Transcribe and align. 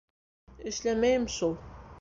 Эшләмәйем 0.71 1.31
шул. 1.37 1.57